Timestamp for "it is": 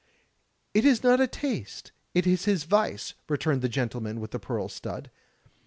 0.73-1.03, 2.15-2.45